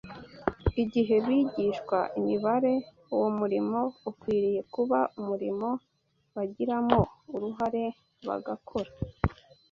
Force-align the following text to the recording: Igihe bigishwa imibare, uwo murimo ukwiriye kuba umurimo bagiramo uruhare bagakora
Igihe 0.83 1.15
bigishwa 1.25 1.99
imibare, 2.19 2.73
uwo 3.13 3.27
murimo 3.39 3.79
ukwiriye 4.09 4.61
kuba 4.73 4.99
umurimo 5.19 5.69
bagiramo 6.35 6.99
uruhare 7.33 7.83
bagakora 8.27 8.91